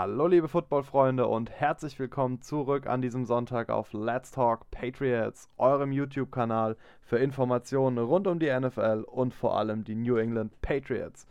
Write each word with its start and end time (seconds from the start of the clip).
Hallo 0.00 0.28
liebe 0.28 0.46
Footballfreunde 0.46 1.26
und 1.26 1.50
herzlich 1.50 1.98
willkommen 1.98 2.40
zurück 2.40 2.86
an 2.86 3.02
diesem 3.02 3.24
Sonntag 3.24 3.68
auf 3.68 3.92
Let's 3.92 4.30
Talk 4.30 4.70
Patriots, 4.70 5.48
eurem 5.58 5.90
YouTube-Kanal 5.90 6.76
für 7.02 7.18
Informationen 7.18 7.98
rund 7.98 8.28
um 8.28 8.38
die 8.38 8.48
NFL 8.48 9.02
und 9.08 9.34
vor 9.34 9.58
allem 9.58 9.82
die 9.82 9.96
New 9.96 10.14
England 10.14 10.52
Patriots. 10.62 11.26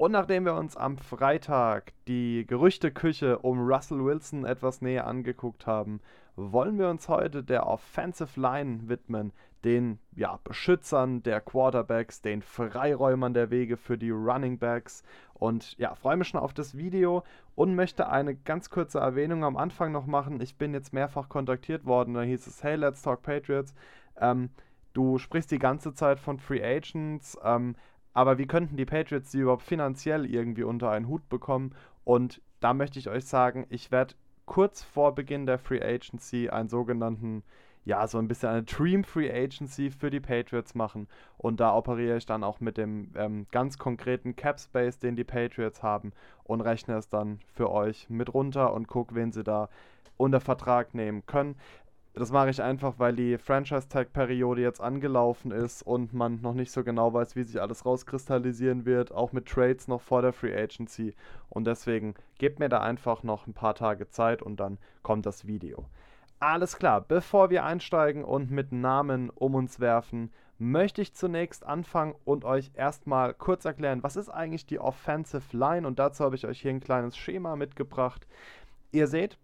Und 0.00 0.12
nachdem 0.12 0.46
wir 0.46 0.54
uns 0.54 0.78
am 0.78 0.96
Freitag 0.96 1.92
die 2.08 2.46
Gerüchteküche 2.46 3.40
um 3.40 3.60
Russell 3.70 4.02
Wilson 4.02 4.46
etwas 4.46 4.80
näher 4.80 5.06
angeguckt 5.06 5.66
haben, 5.66 6.00
wollen 6.36 6.78
wir 6.78 6.88
uns 6.88 7.06
heute 7.10 7.44
der 7.44 7.66
Offensive 7.66 8.40
Line 8.40 8.88
widmen, 8.88 9.30
den 9.62 9.98
ja, 10.16 10.40
Beschützern 10.42 11.22
der 11.22 11.42
Quarterbacks, 11.42 12.22
den 12.22 12.40
Freiräumern 12.40 13.34
der 13.34 13.50
Wege 13.50 13.76
für 13.76 13.98
die 13.98 14.08
Running 14.08 14.58
Backs. 14.58 15.02
Und 15.34 15.76
ja, 15.76 15.94
freue 15.94 16.16
mich 16.16 16.28
schon 16.28 16.40
auf 16.40 16.54
das 16.54 16.78
Video 16.78 17.22
und 17.54 17.74
möchte 17.74 18.08
eine 18.08 18.34
ganz 18.34 18.70
kurze 18.70 19.00
Erwähnung 19.00 19.44
am 19.44 19.58
Anfang 19.58 19.92
noch 19.92 20.06
machen. 20.06 20.40
Ich 20.40 20.56
bin 20.56 20.72
jetzt 20.72 20.94
mehrfach 20.94 21.28
kontaktiert 21.28 21.84
worden. 21.84 22.14
Da 22.14 22.22
hieß 22.22 22.46
es, 22.46 22.64
hey, 22.64 22.76
let's 22.76 23.02
talk 23.02 23.20
Patriots. 23.20 23.74
Ähm, 24.18 24.48
du 24.94 25.18
sprichst 25.18 25.50
die 25.50 25.58
ganze 25.58 25.92
Zeit 25.92 26.18
von 26.18 26.38
Free 26.38 26.64
Agents, 26.64 27.38
ähm, 27.44 27.76
aber 28.12 28.38
wie 28.38 28.46
könnten 28.46 28.76
die 28.76 28.84
Patriots 28.84 29.30
die 29.30 29.38
überhaupt 29.38 29.62
finanziell 29.62 30.26
irgendwie 30.26 30.64
unter 30.64 30.90
einen 30.90 31.08
Hut 31.08 31.28
bekommen? 31.28 31.74
Und 32.04 32.40
da 32.60 32.74
möchte 32.74 32.98
ich 32.98 33.08
euch 33.08 33.24
sagen, 33.24 33.66
ich 33.68 33.90
werde 33.90 34.14
kurz 34.46 34.82
vor 34.82 35.14
Beginn 35.14 35.46
der 35.46 35.58
Free 35.58 35.82
Agency 35.82 36.48
einen 36.48 36.68
sogenannten 36.68 37.44
ja, 37.84 38.06
so 38.06 38.18
ein 38.18 38.28
bisschen 38.28 38.50
eine 38.50 38.62
Dream 38.62 39.04
Free 39.04 39.30
Agency 39.30 39.90
für 39.90 40.10
die 40.10 40.20
Patriots 40.20 40.74
machen. 40.74 41.08
Und 41.38 41.60
da 41.60 41.74
operiere 41.74 42.18
ich 42.18 42.26
dann 42.26 42.44
auch 42.44 42.60
mit 42.60 42.76
dem 42.76 43.12
ähm, 43.16 43.46
ganz 43.50 43.78
konkreten 43.78 44.36
Cap 44.36 44.60
Space, 44.60 44.98
den 44.98 45.16
die 45.16 45.24
Patriots 45.24 45.82
haben 45.82 46.12
und 46.44 46.60
rechne 46.60 46.96
es 46.96 47.08
dann 47.08 47.40
für 47.46 47.70
euch 47.70 48.10
mit 48.10 48.34
runter 48.34 48.74
und 48.74 48.86
gucke, 48.86 49.14
wen 49.14 49.32
sie 49.32 49.44
da 49.44 49.68
unter 50.16 50.40
Vertrag 50.40 50.94
nehmen 50.94 51.24
können. 51.24 51.56
Das 52.12 52.32
mache 52.32 52.50
ich 52.50 52.60
einfach, 52.60 52.94
weil 52.98 53.14
die 53.14 53.38
Franchise-Tag-Periode 53.38 54.60
jetzt 54.60 54.80
angelaufen 54.80 55.52
ist 55.52 55.82
und 55.82 56.12
man 56.12 56.40
noch 56.40 56.54
nicht 56.54 56.72
so 56.72 56.82
genau 56.82 57.14
weiß, 57.14 57.36
wie 57.36 57.44
sich 57.44 57.60
alles 57.60 57.86
rauskristallisieren 57.86 58.84
wird, 58.84 59.12
auch 59.12 59.32
mit 59.32 59.46
Trades 59.46 59.86
noch 59.86 60.00
vor 60.00 60.20
der 60.20 60.32
Free 60.32 60.54
Agency. 60.54 61.14
Und 61.48 61.66
deswegen 61.66 62.14
gebt 62.38 62.58
mir 62.58 62.68
da 62.68 62.80
einfach 62.80 63.22
noch 63.22 63.46
ein 63.46 63.54
paar 63.54 63.76
Tage 63.76 64.08
Zeit 64.08 64.42
und 64.42 64.58
dann 64.58 64.78
kommt 65.02 65.24
das 65.24 65.46
Video. 65.46 65.86
Alles 66.40 66.78
klar, 66.78 67.00
bevor 67.00 67.50
wir 67.50 67.64
einsteigen 67.64 68.24
und 68.24 68.50
mit 68.50 68.72
Namen 68.72 69.30
um 69.30 69.54
uns 69.54 69.78
werfen, 69.78 70.32
möchte 70.58 71.02
ich 71.02 71.14
zunächst 71.14 71.64
anfangen 71.64 72.14
und 72.24 72.44
euch 72.44 72.72
erstmal 72.74 73.34
kurz 73.34 73.64
erklären, 73.64 74.02
was 74.02 74.16
ist 74.16 74.28
eigentlich 74.28 74.66
die 74.66 74.78
Offensive 74.78 75.56
Line 75.56 75.86
und 75.86 75.98
dazu 75.98 76.24
habe 76.24 76.36
ich 76.36 76.46
euch 76.46 76.60
hier 76.60 76.70
ein 76.70 76.80
kleines 76.80 77.16
Schema 77.16 77.56
mitgebracht. 77.56 78.26
Ihr 78.90 79.06
seht, 79.06 79.38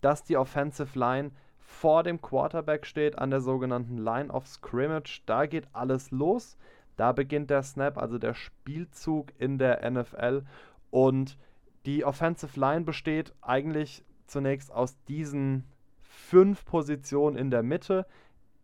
dass 0.00 0.22
die 0.22 0.36
Offensive 0.36 0.98
Line 0.98 1.32
vor 1.70 2.02
dem 2.02 2.20
Quarterback 2.20 2.84
steht 2.84 3.16
an 3.16 3.30
der 3.30 3.40
sogenannten 3.40 3.96
Line 3.96 4.30
of 4.30 4.46
Scrimmage. 4.46 5.22
Da 5.24 5.46
geht 5.46 5.68
alles 5.72 6.10
los. 6.10 6.58
Da 6.96 7.12
beginnt 7.12 7.48
der 7.48 7.62
Snap, 7.62 7.96
also 7.96 8.18
der 8.18 8.34
Spielzug 8.34 9.32
in 9.38 9.56
der 9.56 9.88
NFL 9.90 10.42
und 10.90 11.38
die 11.86 12.04
Offensive 12.04 12.60
Line 12.60 12.82
besteht 12.82 13.32
eigentlich 13.40 14.04
zunächst 14.26 14.70
aus 14.70 15.02
diesen 15.04 15.64
fünf 16.02 16.66
Positionen 16.66 17.36
in 17.36 17.50
der 17.50 17.62
Mitte. 17.62 18.04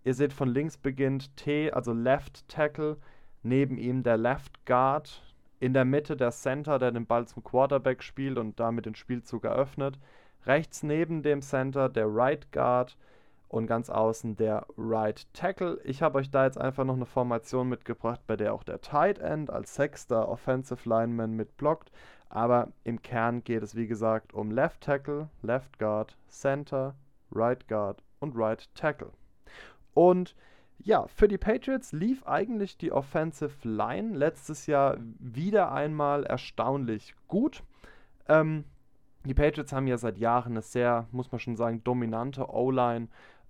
Ihr 0.04 0.12
seht, 0.12 0.34
von 0.34 0.48
links 0.48 0.76
beginnt 0.76 1.34
T, 1.36 1.70
also 1.70 1.94
Left 1.94 2.46
Tackle, 2.48 2.98
neben 3.42 3.78
ihm 3.78 4.02
der 4.02 4.18
Left 4.18 4.66
Guard, 4.66 5.22
in 5.58 5.72
der 5.72 5.86
Mitte 5.86 6.16
der 6.16 6.32
Center, 6.32 6.78
der 6.78 6.92
den 6.92 7.06
Ball 7.06 7.26
zum 7.26 7.42
Quarterback 7.42 8.02
spielt 8.02 8.36
und 8.36 8.60
damit 8.60 8.84
den 8.84 8.94
Spielzug 8.94 9.44
eröffnet. 9.44 9.98
Rechts 10.46 10.82
neben 10.82 11.22
dem 11.22 11.42
Center 11.42 11.88
der 11.88 12.06
Right 12.08 12.50
Guard 12.52 12.96
und 13.48 13.66
ganz 13.66 13.90
außen 13.90 14.36
der 14.36 14.66
Right 14.76 15.26
Tackle. 15.34 15.80
Ich 15.84 16.02
habe 16.02 16.18
euch 16.18 16.30
da 16.30 16.44
jetzt 16.44 16.58
einfach 16.58 16.84
noch 16.84 16.94
eine 16.94 17.06
Formation 17.06 17.68
mitgebracht, 17.68 18.20
bei 18.26 18.36
der 18.36 18.54
auch 18.54 18.62
der 18.62 18.80
Tight 18.80 19.18
End 19.18 19.50
als 19.50 19.74
sechster 19.74 20.28
Offensive 20.28 20.88
Lineman 20.88 21.34
mitblockt. 21.34 21.90
Aber 22.28 22.72
im 22.84 23.02
Kern 23.02 23.44
geht 23.44 23.62
es 23.62 23.76
wie 23.76 23.86
gesagt 23.86 24.34
um 24.34 24.50
Left 24.50 24.80
Tackle, 24.80 25.28
Left 25.42 25.78
Guard, 25.78 26.16
Center, 26.28 26.94
Right 27.32 27.66
Guard 27.68 28.02
und 28.20 28.36
Right 28.36 28.68
Tackle. 28.74 29.12
Und 29.94 30.34
ja, 30.78 31.06
für 31.06 31.28
die 31.28 31.38
Patriots 31.38 31.92
lief 31.92 32.26
eigentlich 32.26 32.76
die 32.76 32.92
Offensive 32.92 33.66
Line 33.66 34.16
letztes 34.16 34.66
Jahr 34.66 34.98
wieder 35.18 35.72
einmal 35.72 36.24
erstaunlich 36.24 37.14
gut. 37.28 37.62
Ähm, 38.28 38.64
die 39.26 39.34
Patriots 39.34 39.72
haben 39.72 39.86
ja 39.86 39.98
seit 39.98 40.18
Jahren 40.18 40.52
eine 40.52 40.62
sehr, 40.62 41.06
muss 41.12 41.32
man 41.32 41.38
schon 41.38 41.56
sagen, 41.56 41.82
dominante 41.84 42.48
O-Line. 42.48 43.08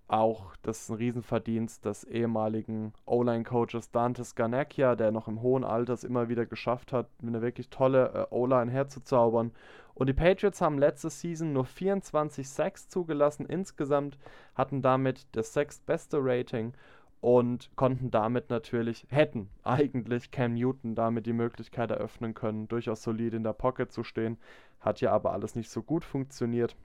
Auch 0.08 0.54
das 0.62 0.82
ist 0.82 0.90
ein 0.90 0.96
Riesenverdienst 0.96 1.84
des 1.84 2.04
ehemaligen 2.04 2.92
O-Line-Coaches 3.06 3.90
Dante 3.90 4.24
Scarnecchia, 4.24 4.94
der 4.94 5.10
noch 5.10 5.26
im 5.26 5.42
hohen 5.42 5.64
Alter 5.64 5.94
es 5.94 6.04
immer 6.04 6.28
wieder 6.28 6.46
geschafft 6.46 6.92
hat, 6.92 7.08
eine 7.20 7.42
wirklich 7.42 7.70
tolle 7.70 8.28
äh, 8.30 8.34
O-Line 8.34 8.70
herzuzaubern. 8.70 9.50
Und 9.94 10.08
die 10.08 10.12
Patriots 10.12 10.60
haben 10.60 10.78
letzte 10.78 11.10
Season 11.10 11.52
nur 11.52 11.64
24 11.64 12.48
Sacks 12.48 12.88
zugelassen. 12.88 13.46
Insgesamt, 13.46 14.18
hatten 14.54 14.82
damit 14.82 15.26
das 15.32 15.52
sechstbeste 15.52 16.18
Rating 16.20 16.74
und 17.20 17.70
konnten 17.76 18.10
damit 18.10 18.50
natürlich, 18.50 19.06
hätten 19.10 19.48
eigentlich 19.62 20.30
Cam 20.30 20.54
Newton 20.54 20.94
damit 20.94 21.26
die 21.26 21.32
Möglichkeit 21.32 21.90
eröffnen 21.90 22.34
können, 22.34 22.68
durchaus 22.68 23.02
solid 23.02 23.34
in 23.34 23.42
der 23.42 23.52
Pocket 23.52 23.90
zu 23.90 24.04
stehen. 24.04 24.38
Hat 24.80 25.00
ja 25.00 25.12
aber 25.12 25.32
alles 25.32 25.54
nicht 25.54 25.70
so 25.70 25.82
gut 25.82 26.04
funktioniert. 26.04 26.76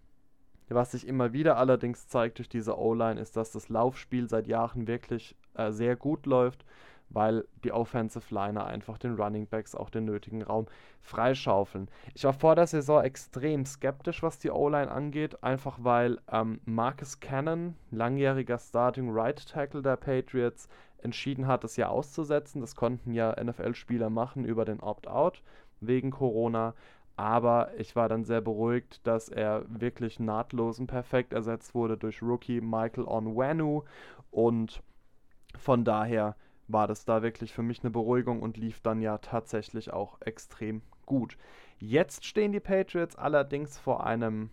Was 0.70 0.92
sich 0.92 1.06
immer 1.06 1.34
wieder 1.34 1.58
allerdings 1.58 2.08
zeigt 2.08 2.38
durch 2.38 2.48
diese 2.48 2.80
O-Line, 2.80 3.20
ist, 3.20 3.36
dass 3.36 3.52
das 3.52 3.68
Laufspiel 3.68 4.30
seit 4.30 4.48
Jahren 4.48 4.88
wirklich 4.88 5.36
äh, 5.56 5.72
sehr 5.72 5.98
gut 5.98 6.26
läuft, 6.26 6.66
weil 7.14 7.46
die 7.64 7.72
Offensive 7.72 8.34
Liner 8.34 8.66
einfach 8.66 8.98
den 8.98 9.16
Running 9.16 9.48
Backs 9.48 9.76
auch 9.76 9.90
den 9.90 10.06
nötigen 10.06 10.42
Raum 10.42 10.68
freischaufeln. 11.02 11.90
Ich 12.14 12.24
war 12.24 12.34
vor 12.34 12.56
der 12.56 12.68
Saison 12.68 13.04
extrem 13.04 13.66
skeptisch, 13.66 14.24
was 14.24 14.40
die 14.40 14.52
O-Line 14.52 14.92
angeht, 14.92 15.44
einfach 15.44 15.80
weil 15.82 16.20
ähm, 16.32 16.62
Marcus 16.66 17.20
Cannon, 17.20 17.76
langjähriger 17.92 18.58
Starting 18.58 19.10
Right 19.12 19.46
Tackle 19.48 19.82
der 19.82 19.98
Patriots, 19.98 20.68
entschieden 21.04 21.48
hat, 21.48 21.64
das 21.64 21.78
ja 21.78 21.90
auszusetzen. 21.90 22.62
Das 22.62 22.76
konnten 22.76 23.14
ja 23.14 23.36
NFL-Spieler 23.42 24.10
machen 24.10 24.46
über 24.46 24.66
den 24.66 24.80
Opt-out 24.80 25.42
wegen 25.80 26.12
Corona. 26.12 26.74
Aber 27.18 27.72
ich 27.78 27.96
war 27.96 28.08
dann 28.08 28.24
sehr 28.24 28.42
beruhigt, 28.42 29.06
dass 29.06 29.30
er 29.30 29.66
wirklich 29.68 30.20
nahtlos 30.20 30.80
und 30.80 30.88
perfekt 30.88 31.34
ersetzt 31.34 31.76
wurde 31.76 31.98
durch 31.98 32.22
Rookie 32.22 32.62
Michael 32.62 33.06
Onwenu. 33.06 33.84
Und 34.32 34.82
von 35.58 35.84
daher 35.84 36.36
war 36.72 36.88
das 36.88 37.06
da 37.06 37.22
wirklich 37.22 37.54
für 37.54 37.64
mich 37.64 37.82
eine 37.84 37.92
Beruhigung 37.92 38.42
und 38.42 38.58
lief 38.58 38.80
dann 38.82 39.02
ja 39.02 39.18
tatsächlich 39.18 39.94
auch 39.94 40.20
extrem 40.22 40.82
gut. 41.06 41.38
Jetzt 41.80 42.26
stehen 42.26 42.52
die 42.52 42.60
Patriots 42.60 43.16
allerdings 43.16 43.78
vor 43.78 44.06
einem 44.06 44.50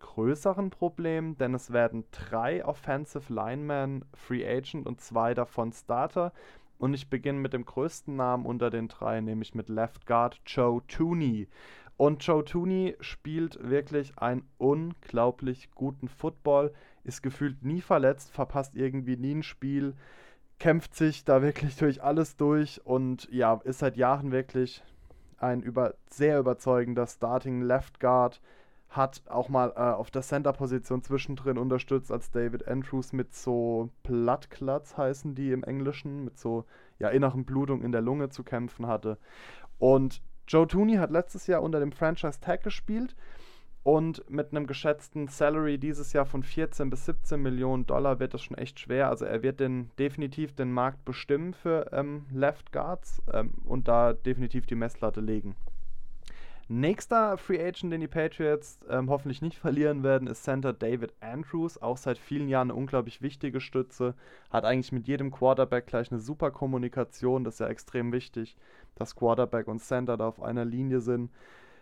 größeren 0.00 0.70
Problem, 0.70 1.36
denn 1.38 1.54
es 1.54 1.72
werden 1.72 2.04
drei 2.10 2.64
Offensive 2.64 3.32
Linemen 3.32 4.04
Free 4.14 4.46
Agent 4.48 4.86
und 4.86 5.00
zwei 5.00 5.34
davon 5.34 5.72
Starter. 5.72 6.32
Und 6.78 6.94
ich 6.94 7.10
beginne 7.10 7.40
mit 7.40 7.52
dem 7.52 7.64
größten 7.64 8.14
Namen 8.14 8.46
unter 8.46 8.70
den 8.70 8.88
drei, 8.88 9.20
nämlich 9.20 9.54
mit 9.54 9.68
Left 9.68 10.06
Guard 10.06 10.40
Joe 10.46 10.82
Tooney. 10.86 11.48
Und 11.96 12.24
Joe 12.24 12.44
Tooney 12.44 12.96
spielt 13.00 13.58
wirklich 13.60 14.16
einen 14.18 14.48
unglaublich 14.56 15.72
guten 15.74 16.06
Football, 16.06 16.72
ist 17.02 17.22
gefühlt 17.22 17.64
nie 17.64 17.80
verletzt, 17.80 18.30
verpasst 18.30 18.76
irgendwie 18.76 19.16
nie 19.16 19.34
ein 19.34 19.42
Spiel, 19.42 19.96
kämpft 20.58 20.94
sich 20.94 21.24
da 21.24 21.42
wirklich 21.42 21.76
durch 21.76 22.02
alles 22.02 22.36
durch 22.36 22.80
und 22.84 23.28
ja, 23.30 23.60
ist 23.64 23.78
seit 23.78 23.96
Jahren 23.96 24.32
wirklich 24.32 24.82
ein 25.38 25.62
über, 25.62 25.94
sehr 26.10 26.38
überzeugender 26.38 27.06
Starting 27.06 27.62
Left 27.62 28.00
Guard. 28.00 28.40
Hat 28.88 29.22
auch 29.28 29.50
mal 29.50 29.72
äh, 29.76 29.80
auf 29.80 30.10
der 30.10 30.22
Center-Position 30.22 31.02
zwischendrin 31.02 31.58
unterstützt, 31.58 32.10
als 32.10 32.30
David 32.30 32.66
Andrews 32.66 33.12
mit 33.12 33.34
so 33.34 33.90
Plattklatz 34.02 34.96
heißen 34.96 35.34
die 35.34 35.52
im 35.52 35.62
Englischen, 35.62 36.24
mit 36.24 36.38
so 36.38 36.64
ja, 36.98 37.08
inneren 37.10 37.44
Blutung 37.44 37.82
in 37.82 37.92
der 37.92 38.00
Lunge 38.00 38.30
zu 38.30 38.42
kämpfen 38.42 38.86
hatte. 38.86 39.18
Und 39.78 40.22
Joe 40.48 40.66
Tooney 40.66 40.96
hat 40.96 41.10
letztes 41.10 41.46
Jahr 41.46 41.62
unter 41.62 41.80
dem 41.80 41.92
Franchise 41.92 42.40
Tag 42.40 42.62
gespielt 42.62 43.14
und 43.88 44.28
mit 44.28 44.50
einem 44.50 44.66
geschätzten 44.66 45.28
Salary 45.28 45.78
dieses 45.78 46.12
Jahr 46.12 46.26
von 46.26 46.42
14 46.42 46.90
bis 46.90 47.06
17 47.06 47.40
Millionen 47.40 47.86
Dollar 47.86 48.20
wird 48.20 48.34
das 48.34 48.42
schon 48.42 48.58
echt 48.58 48.78
schwer. 48.78 49.08
Also 49.08 49.24
er 49.24 49.42
wird 49.42 49.60
den, 49.60 49.90
definitiv 49.98 50.52
den 50.52 50.70
Markt 50.70 51.06
bestimmen 51.06 51.54
für 51.54 51.90
ähm, 51.90 52.26
Left 52.30 52.70
Guards 52.70 53.22
ähm, 53.32 53.54
und 53.64 53.88
da 53.88 54.12
definitiv 54.12 54.66
die 54.66 54.74
Messlatte 54.74 55.22
legen. 55.22 55.56
Nächster 56.68 57.38
Free 57.38 57.66
Agent, 57.66 57.90
den 57.90 58.02
die 58.02 58.08
Patriots 58.08 58.78
ähm, 58.90 59.08
hoffentlich 59.08 59.40
nicht 59.40 59.56
verlieren 59.58 60.02
werden, 60.02 60.28
ist 60.28 60.44
Center 60.44 60.74
David 60.74 61.14
Andrews. 61.20 61.80
Auch 61.80 61.96
seit 61.96 62.18
vielen 62.18 62.50
Jahren 62.50 62.70
eine 62.70 62.78
unglaublich 62.78 63.22
wichtige 63.22 63.58
Stütze. 63.58 64.14
Hat 64.50 64.66
eigentlich 64.66 64.92
mit 64.92 65.08
jedem 65.08 65.30
Quarterback 65.30 65.86
gleich 65.86 66.12
eine 66.12 66.20
super 66.20 66.50
Kommunikation. 66.50 67.42
Das 67.42 67.54
ist 67.54 67.60
ja 67.60 67.68
extrem 67.68 68.12
wichtig, 68.12 68.54
dass 68.96 69.16
Quarterback 69.16 69.66
und 69.66 69.78
Center 69.78 70.18
da 70.18 70.28
auf 70.28 70.42
einer 70.42 70.66
Linie 70.66 71.00
sind. 71.00 71.30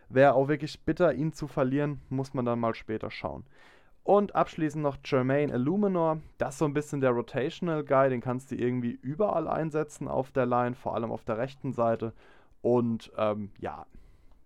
Wäre 0.09 0.35
auch 0.35 0.49
wirklich 0.49 0.85
bitter, 0.85 1.13
ihn 1.15 1.33
zu 1.33 1.49
verlieren, 1.49 2.01
muss 2.09 2.35
man 2.35 2.45
dann 2.45 2.61
mal 2.61 2.75
später 2.75 3.11
schauen. 3.11 3.45
Und 4.05 4.37
abschließend 4.37 4.85
noch 4.85 4.99
Jermaine 5.05 5.53
Illuminor. 5.53 6.19
Das 6.39 6.55
ist 6.55 6.59
so 6.61 6.65
ein 6.65 6.75
bisschen 6.75 7.01
der 7.01 7.11
Rotational 7.11 7.83
Guy. 7.83 8.09
Den 8.09 8.21
kannst 8.21 8.53
du 8.53 8.55
irgendwie 8.55 8.99
überall 9.03 9.49
einsetzen 9.49 10.07
auf 10.07 10.31
der 10.31 10.47
Line, 10.47 10.77
vor 10.77 10.95
allem 10.95 11.11
auf 11.11 11.25
der 11.25 11.39
rechten 11.39 11.73
Seite. 11.73 12.13
Und 12.63 13.11
ähm, 13.17 13.51
ja, 13.59 13.85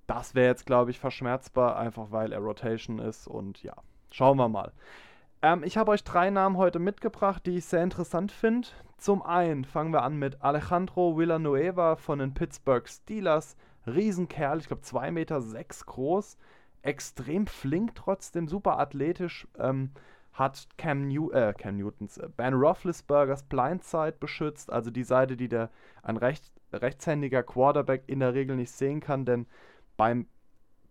das 0.06 0.34
wäre 0.34 0.48
jetzt, 0.48 0.64
glaube 0.64 0.90
ich, 0.90 0.98
verschmerzbar, 0.98 1.76
einfach 1.76 2.10
weil 2.10 2.32
er 2.32 2.40
Rotation 2.40 2.98
ist. 2.98 3.28
Und 3.28 3.62
ja, 3.62 3.74
schauen 4.10 4.38
wir 4.38 4.48
mal. 4.48 4.72
Ähm, 5.42 5.62
ich 5.62 5.76
habe 5.76 5.90
euch 5.90 6.04
drei 6.04 6.30
Namen 6.30 6.56
heute 6.56 6.78
mitgebracht, 6.78 7.44
die 7.44 7.58
ich 7.58 7.66
sehr 7.66 7.82
interessant 7.82 8.32
finde. 8.32 8.68
Zum 8.96 9.22
einen 9.22 9.64
fangen 9.64 9.92
wir 9.92 10.02
an 10.02 10.16
mit 10.16 10.42
Alejandro 10.42 11.16
Villanueva 11.16 11.96
von 11.96 12.18
den 12.18 12.34
Pittsburgh 12.34 12.88
Steelers. 12.88 13.56
Riesenkerl, 13.94 14.58
ich 14.58 14.68
glaube 14.68 14.82
2,6 14.82 15.10
Meter 15.10 15.40
sechs 15.40 15.86
groß 15.86 16.36
extrem 16.82 17.46
flink 17.46 17.94
trotzdem, 17.94 18.48
super 18.48 18.78
athletisch. 18.78 19.46
Ähm, 19.58 19.90
hat 20.32 20.68
Cam, 20.78 21.08
New 21.08 21.30
äh, 21.32 21.52
Cam 21.56 21.76
Newtons, 21.76 22.16
äh, 22.18 22.28
Ben 22.36 22.54
Roethlisbergers 22.54 23.42
Blindside 23.44 24.16
beschützt, 24.18 24.72
also 24.72 24.90
die 24.90 25.02
Seite, 25.02 25.36
die 25.36 25.48
der 25.48 25.70
ein 26.02 26.16
recht, 26.16 26.50
rechtshändiger 26.72 27.42
Quarterback 27.42 28.04
in 28.06 28.20
der 28.20 28.32
Regel 28.32 28.56
nicht 28.56 28.70
sehen 28.70 29.00
kann, 29.00 29.24
denn 29.24 29.46
beim 29.96 30.26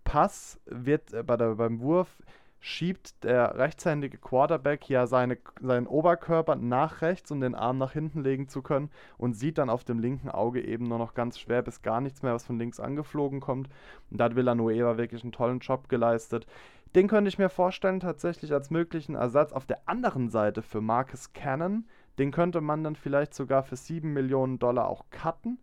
Pass 0.04 0.60
wird, 0.66 1.14
äh, 1.14 1.24
bei 1.24 1.38
der, 1.38 1.56
beim 1.56 1.80
Wurf 1.80 2.18
schiebt 2.60 3.24
der 3.24 3.58
rechtshändige 3.58 4.18
Quarterback 4.18 4.90
ja 4.90 5.08
seine, 5.08 5.38
seinen 5.62 5.88
Oberkörper 5.88 6.56
nach 6.56 7.02
rechts, 7.02 7.32
um 7.32 7.40
den 7.40 7.56
Arm 7.56 7.78
nach 7.78 7.94
hinten 7.94 8.22
legen 8.22 8.50
zu 8.50 8.62
können 8.62 8.90
und 9.18 9.34
sieht 9.34 9.58
dann 9.58 9.70
auf 9.70 9.86
dem 9.86 10.00
linken 10.00 10.30
Auge 10.30 10.62
eben 10.62 10.86
nur 10.86 10.98
noch 10.98 11.14
ganz 11.14 11.40
schwer 11.40 11.62
bis 11.62 11.82
gar 11.82 12.02
nichts 12.02 12.22
mehr, 12.22 12.34
was 12.34 12.46
von 12.46 12.60
links 12.60 12.80
angeflogen 12.80 13.40
kommt. 13.40 13.70
Und 14.12 14.20
da 14.20 14.26
hat 14.26 14.36
Villanueva 14.36 14.98
wirklich 14.98 15.24
einen 15.24 15.32
tollen 15.32 15.60
Job 15.60 15.88
geleistet. 15.88 16.48
Den 16.96 17.08
könnte 17.08 17.30
ich 17.30 17.38
mir 17.38 17.50
vorstellen, 17.50 18.00
tatsächlich 18.00 18.52
als 18.52 18.72
möglichen 18.72 19.16
Ersatz 19.16 19.54
auf 19.54 19.66
der 19.66 19.88
anderen 19.88 20.30
Seite 20.30 20.62
für 20.62 20.82
Marcus 20.82 21.34
Cannon. 21.34 21.86
Den 22.18 22.32
könnte 22.32 22.62
man 22.62 22.84
dann 22.84 22.96
vielleicht 22.96 23.34
sogar 23.34 23.64
für 23.64 23.76
7 23.78 24.12
Millionen 24.12 24.60
Dollar 24.60 24.90
auch 24.90 25.06
cutten. 25.12 25.60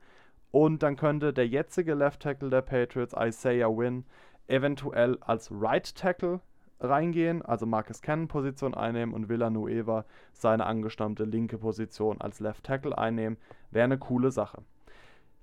Und 0.51 0.83
dann 0.83 0.97
könnte 0.97 1.35
der 1.35 1.47
jetzige 1.47 1.95
Left 1.95 2.23
Tackle 2.23 2.49
der 2.49 2.63
Patriots, 2.63 3.15
Isaiah 3.19 3.69
Wynn, 3.69 4.07
eventuell 4.47 5.19
als 5.21 5.51
Right 5.51 5.95
Tackle 5.95 6.41
reingehen, 6.81 7.43
also 7.43 7.67
Marcus 7.67 8.03
Cannon 8.03 8.29
Position 8.29 8.75
einnehmen 8.75 9.15
und 9.15 9.29
Villanueva 9.29 10.05
seine 10.33 10.67
angestammte 10.67 11.25
linke 11.25 11.59
Position 11.59 12.21
als 12.21 12.41
Left 12.41 12.65
Tackle 12.65 12.97
einnehmen. 12.97 13.39
Wäre 13.71 13.85
eine 13.85 13.99
coole 13.99 14.31
Sache. 14.31 14.63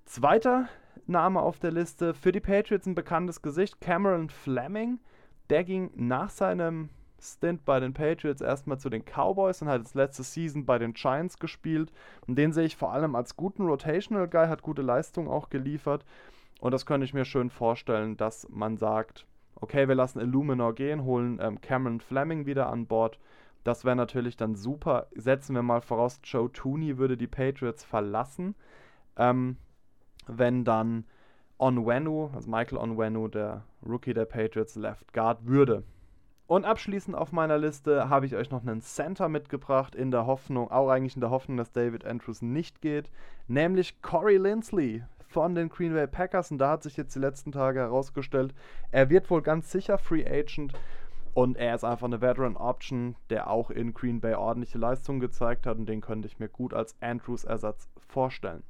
Zweiter 0.06 0.68
Name 1.08 1.42
auf 1.42 1.60
der 1.60 1.72
Liste, 1.72 2.14
für 2.14 2.32
die 2.32 2.40
Patriots 2.40 2.86
ein 2.86 2.96
bekanntes 2.96 3.42
Gesicht, 3.42 3.82
Cameron 3.82 4.30
Fleming. 4.30 5.00
Der 5.50 5.64
ging 5.64 5.92
nach 5.96 6.30
seinem 6.30 6.90
Stint 7.20 7.66
bei 7.66 7.80
den 7.80 7.94
Patriots 7.94 8.42
erstmal 8.42 8.80
zu 8.80 8.90
den 8.90 9.04
Cowboys 9.06 9.62
und 9.62 9.70
hat 9.70 9.82
jetzt 9.82 9.96
letzte 9.96 10.24
Season 10.24 10.66
bei 10.66 10.78
den 10.78 10.94
Giants 10.94 11.40
gespielt. 11.40 11.92
Und 12.28 12.38
den 12.38 12.54
sehe 12.54 12.66
ich 12.66 12.76
vor 12.76 12.94
allem 12.94 13.16
als 13.16 13.36
guten 13.36 13.66
Rotational 13.66 14.28
Guy, 14.28 14.48
hat 14.48 14.62
gute 14.62 14.82
Leistung 14.82 15.30
auch 15.30 15.50
geliefert. 15.50 16.06
Und 16.60 16.72
das 16.72 16.86
könnte 16.86 17.06
ich 17.06 17.14
mir 17.14 17.26
schön 17.26 17.50
vorstellen, 17.50 18.18
dass 18.18 18.48
man 18.50 18.78
sagt, 18.78 19.26
okay, 19.56 19.88
wir 19.88 19.96
lassen 19.96 20.20
Illuminor 20.20 20.76
gehen, 20.76 21.04
holen 21.04 21.40
ähm, 21.42 21.62
Cameron 21.62 22.00
Fleming 22.00 22.46
wieder 22.46 22.68
an 22.70 22.86
Bord. 22.86 23.20
Das 23.64 23.86
wäre 23.86 23.96
natürlich 23.96 24.36
dann 24.36 24.56
super. 24.56 25.08
Setzen 25.16 25.56
wir 25.56 25.64
mal 25.64 25.82
voraus, 25.82 26.20
Joe 26.24 26.52
Tooney 26.52 26.98
würde 26.98 27.18
die 27.18 27.28
Patriots 27.28 27.84
verlassen. 27.84 28.56
Ähm, 29.16 29.58
wenn 30.28 30.64
dann 30.64 31.06
Onwenu, 31.60 32.30
also 32.34 32.50
Michael 32.50 32.78
Onwenu, 32.78 33.28
der 33.28 33.64
Rookie 33.86 34.14
der 34.14 34.26
Patriots, 34.26 34.76
Left 34.76 35.14
Guard 35.14 35.46
würde. 35.46 35.84
Und 36.46 36.66
abschließend 36.66 37.16
auf 37.16 37.32
meiner 37.32 37.58
Liste 37.58 38.10
habe 38.10 38.26
ich 38.26 38.36
euch 38.36 38.52
noch 38.52 38.62
einen 38.62 38.82
Center 38.82 39.30
mitgebracht, 39.30 39.96
in 39.96 40.12
der 40.12 40.26
Hoffnung, 40.26 40.70
auch 40.72 40.90
eigentlich 40.90 41.16
in 41.16 41.22
der 41.22 41.30
Hoffnung, 41.30 41.58
dass 41.58 41.72
David 41.72 42.06
Andrews 42.06 42.42
nicht 42.42 42.82
geht, 42.82 43.10
nämlich 43.48 44.02
Corey 44.02 44.38
Lindsley 44.38 45.04
von 45.34 45.56
den 45.56 45.70
Green 45.70 45.94
Bay 45.94 46.08
Packers. 46.08 46.52
Und 46.52 46.60
da 46.60 46.70
hat 46.70 46.84
sich 46.84 46.96
jetzt 46.96 47.16
die 47.16 47.20
letzten 47.20 47.52
Tage 47.52 47.80
herausgestellt, 47.80 48.54
er 48.92 49.10
wird 49.10 49.30
wohl 49.30 49.42
ganz 49.42 49.72
sicher 49.72 49.98
Free 49.98 50.26
Agent. 50.26 50.74
Und 51.34 51.58
er 51.58 51.74
ist 51.74 51.84
einfach 51.84 52.06
eine 52.06 52.22
Veteran 52.22 52.56
Option, 52.56 53.16
der 53.32 53.50
auch 53.50 53.72
in 53.72 53.96
Green 53.96 54.22
Bay 54.22 54.36
ordentliche 54.36 54.78
Leistungen 54.78 55.20
gezeigt 55.20 55.66
hat. 55.66 55.78
Und 55.78 55.88
den 55.88 56.00
könnte 56.00 56.28
ich 56.28 56.40
mir 56.40 56.48
gut 56.48 56.76
als 56.76 56.96
Andrews 57.02 57.44
Ersatz 57.44 57.90
vorstellen. 58.08 58.62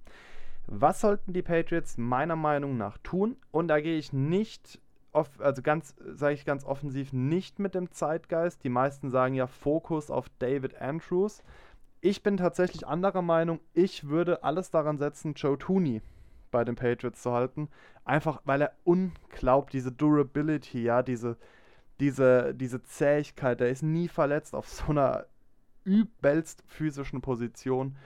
Was 0.65 1.01
sollten 1.01 1.33
die 1.33 1.41
Patriots 1.41 1.97
meiner 1.97 2.37
Meinung 2.37 2.77
nach 2.77 2.97
tun? 2.99 3.35
Und 3.51 3.67
da 3.67 3.81
gehe 3.81 3.97
ich 3.97 4.13
nicht, 4.13 4.79
also 5.11 5.61
ganz, 5.61 5.93
sage 6.13 6.35
ich 6.35 6.45
ganz 6.45 6.63
offensiv, 6.63 7.11
nicht 7.11 7.59
mit 7.59 7.75
dem 7.75 7.91
Zeitgeist. 7.91 8.63
Die 8.63 8.69
meisten 8.69 9.09
sagen 9.09 9.35
ja 9.35 9.47
Fokus 9.47 10.09
auf 10.09 10.29
David 10.39 10.81
Andrews. 10.81 11.43
Ich 11.99 12.23
bin 12.23 12.37
tatsächlich 12.37 12.87
anderer 12.87 13.21
Meinung. 13.21 13.59
Ich 13.73 14.07
würde 14.07 14.45
alles 14.45 14.71
daran 14.71 14.97
setzen, 14.97 15.33
Joe 15.33 15.57
Tooney 15.57 16.01
bei 16.53 16.63
den 16.63 16.75
Patriots 16.75 17.21
zu 17.21 17.33
halten. 17.33 17.67
Einfach 18.05 18.41
weil 18.45 18.61
er 18.61 18.71
unglaublich, 18.85 19.71
diese 19.71 19.91
Durability, 19.91 20.83
ja, 20.83 21.03
diese, 21.03 21.35
diese, 21.99 22.53
diese 22.55 22.81
Zähigkeit, 22.83 23.59
der 23.59 23.69
ist 23.69 23.83
nie 23.83 24.07
verletzt 24.07 24.55
auf 24.55 24.69
so 24.69 24.91
einer 24.91 25.25
übelst 25.83 26.63
physischen 26.67 27.21
Position. 27.21 27.97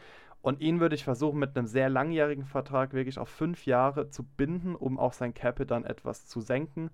Und 0.42 0.62
ihn 0.62 0.80
würde 0.80 0.96
ich 0.96 1.04
versuchen, 1.04 1.40
mit 1.40 1.58
einem 1.58 1.68
sehr 1.68 1.90
langjährigen 1.90 2.46
Vertrag 2.46 2.94
wirklich 2.94 3.20
auf 3.20 3.30
fünf 3.30 3.66
Jahre 3.66 4.10
zu 4.10 4.24
binden, 4.24 4.76
um 4.76 4.98
auch 4.98 5.14
sein 5.14 5.34
Capit 5.34 5.72
dann 5.72 5.84
etwas 5.84 6.26
zu 6.26 6.42
senken. 6.42 6.90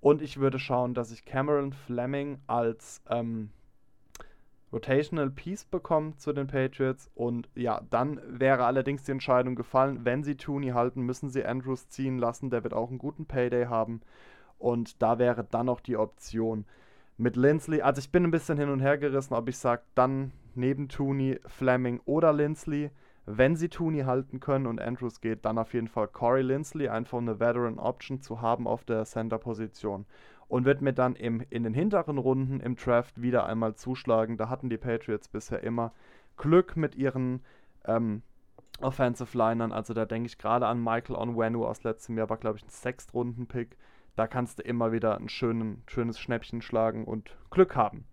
Und 0.00 0.20
ich 0.22 0.38
würde 0.38 0.58
schauen, 0.58 0.94
dass 0.94 1.10
ich 1.10 1.24
Cameron 1.24 1.72
Fleming 1.72 2.38
als 2.46 3.02
ähm, 3.08 3.50
Rotational 4.72 5.30
Piece 5.30 5.64
bekommen 5.64 6.16
zu 6.18 6.32
den 6.32 6.46
Patriots. 6.46 7.10
Und 7.14 7.48
ja, 7.54 7.80
dann 7.90 8.20
wäre 8.26 8.64
allerdings 8.64 9.04
die 9.04 9.12
Entscheidung 9.12 9.54
gefallen, 9.54 10.04
wenn 10.04 10.22
sie 10.22 10.36
Tooney 10.36 10.70
halten, 10.70 11.02
müssen 11.02 11.30
sie 11.30 11.44
Andrews 11.44 11.88
ziehen 11.88 12.18
lassen. 12.18 12.50
Der 12.50 12.64
wird 12.64 12.74
auch 12.74 12.90
einen 12.90 12.98
guten 12.98 13.26
Payday 13.26 13.66
haben. 13.66 14.00
Und 14.58 15.02
da 15.02 15.18
wäre 15.18 15.44
dann 15.44 15.66
noch 15.66 15.80
die 15.80 15.96
Option 15.96 16.64
mit 17.16 17.36
Lindsley. 17.36 17.82
Also 17.82 18.00
ich 18.00 18.10
bin 18.10 18.24
ein 18.24 18.30
bisschen 18.30 18.58
hin 18.58 18.70
und 18.70 18.80
her 18.80 18.98
gerissen, 18.98 19.34
ob 19.34 19.48
ich 19.48 19.58
sage, 19.58 19.82
dann 19.94 20.32
neben 20.54 20.88
Tooney, 20.88 21.40
Fleming 21.46 22.00
oder 22.04 22.32
Lindsley. 22.32 22.90
Wenn 23.30 23.56
sie 23.56 23.68
Tooney 23.68 24.04
halten 24.04 24.40
können 24.40 24.66
und 24.66 24.80
Andrews 24.80 25.20
geht, 25.20 25.44
dann 25.44 25.58
auf 25.58 25.74
jeden 25.74 25.88
Fall 25.88 26.08
Corey 26.08 26.42
Lindsley, 26.42 26.88
einfach 26.88 27.18
eine 27.18 27.38
Veteran 27.38 27.78
Option 27.78 28.22
zu 28.22 28.40
haben 28.40 28.66
auf 28.66 28.84
der 28.84 29.04
Center-Position 29.04 30.06
und 30.48 30.64
wird 30.64 30.80
mir 30.80 30.92
dann 30.92 31.14
im, 31.14 31.42
in 31.50 31.62
den 31.62 31.74
hinteren 31.74 32.18
Runden 32.18 32.60
im 32.60 32.76
Draft 32.76 33.20
wieder 33.20 33.46
einmal 33.46 33.74
zuschlagen. 33.74 34.36
Da 34.36 34.48
hatten 34.48 34.70
die 34.70 34.78
Patriots 34.78 35.28
bisher 35.28 35.62
immer 35.62 35.92
Glück 36.36 36.76
mit 36.76 36.96
ihren 36.96 37.40
ähm, 37.84 38.22
Offensive 38.80 39.36
Linern. 39.36 39.72
Also 39.72 39.92
da 39.94 40.04
denke 40.04 40.26
ich 40.26 40.38
gerade 40.38 40.66
an 40.66 40.82
Michael 40.82 41.16
Onwenu 41.16 41.64
aus 41.64 41.84
letztem 41.84 42.16
Jahr, 42.16 42.30
war 42.30 42.38
glaube 42.38 42.58
ich 42.58 42.64
ein 42.64 42.70
Sechstrunden-Pick. 42.70 43.76
Da 44.16 44.26
kannst 44.26 44.58
du 44.58 44.62
immer 44.62 44.90
wieder 44.90 45.16
ein 45.16 45.28
schönen, 45.28 45.82
schönes 45.86 46.18
Schnäppchen 46.18 46.62
schlagen 46.62 47.04
und 47.04 47.36
Glück 47.50 47.76
haben. 47.76 48.04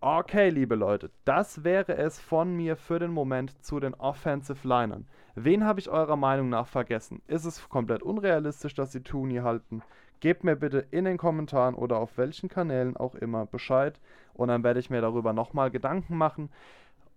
Okay, 0.00 0.50
liebe 0.50 0.76
Leute, 0.76 1.10
das 1.24 1.64
wäre 1.64 1.96
es 1.96 2.20
von 2.20 2.54
mir 2.54 2.76
für 2.76 3.00
den 3.00 3.10
Moment 3.10 3.64
zu 3.64 3.80
den 3.80 3.94
Offensive 3.94 4.66
Linern. 4.66 5.08
Wen 5.34 5.64
habe 5.64 5.80
ich 5.80 5.88
eurer 5.90 6.16
Meinung 6.16 6.48
nach 6.48 6.68
vergessen? 6.68 7.20
Ist 7.26 7.44
es 7.44 7.68
komplett 7.68 8.02
unrealistisch, 8.02 8.74
dass 8.74 8.92
sie 8.92 9.02
Tooney 9.02 9.38
halten? 9.38 9.82
Gebt 10.20 10.44
mir 10.44 10.56
bitte 10.56 10.78
in 10.90 11.04
den 11.04 11.16
Kommentaren 11.16 11.74
oder 11.74 11.98
auf 11.98 12.18
welchen 12.18 12.48
Kanälen 12.48 12.96
auch 12.96 13.14
immer 13.14 13.46
Bescheid 13.46 14.00
und 14.34 14.48
dann 14.48 14.64
werde 14.64 14.80
ich 14.80 14.90
mir 14.90 15.00
darüber 15.00 15.32
nochmal 15.32 15.70
Gedanken 15.70 16.16
machen. 16.16 16.50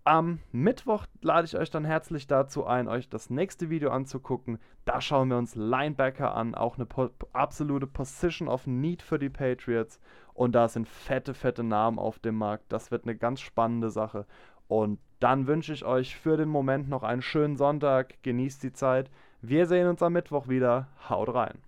Am 0.03 0.39
Mittwoch 0.51 1.05
lade 1.22 1.46
ich 1.46 1.55
euch 1.55 1.70
dann 1.70 1.86
herzlich 1.86 2.25
dazu 2.25 2.65
ein, 2.65 2.88
euch 2.88 3.08
das 3.08 3.29
nächste 3.29 3.70
Video 3.70 3.91
anzugucken. 3.91 4.58
Da 4.84 5.00
schauen 5.00 5.29
wir 5.29 5.38
uns 5.38 5.53
Linebacker 5.53 6.34
an, 6.34 6.55
auch 6.55 6.77
eine 6.77 6.88
po 6.88 7.10
absolute 7.34 7.86
Position 7.86 8.48
of 8.48 8.65
Need 8.65 9.03
für 9.03 9.20
die 9.20 9.29
Patriots. 9.29 10.00
Und 10.34 10.53
da 10.53 10.67
sind 10.67 10.88
fette, 10.88 11.36
fette 11.36 11.63
Namen 11.63 12.00
auf 12.00 12.17
dem 12.17 12.36
Markt. 12.36 12.65
Das 12.70 12.89
wird 12.89 13.03
eine 13.03 13.15
ganz 13.15 13.41
spannende 13.41 13.91
Sache. 13.91 14.25
Und 14.67 15.00
dann 15.20 15.46
wünsche 15.46 15.74
ich 15.74 15.86
euch 15.86 16.15
für 16.15 16.36
den 16.36 16.50
Moment 16.50 16.89
noch 16.89 17.03
einen 17.03 17.22
schönen 17.22 17.55
Sonntag. 17.55 18.24
Genießt 18.24 18.63
die 18.63 18.74
Zeit. 18.74 19.12
Wir 19.41 19.67
sehen 19.67 19.88
uns 19.88 20.01
am 20.01 20.13
Mittwoch 20.13 20.48
wieder. 20.48 20.88
Haut 21.10 21.31
rein. 21.31 21.60